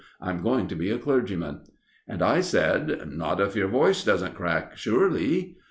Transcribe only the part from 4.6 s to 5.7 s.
surely?"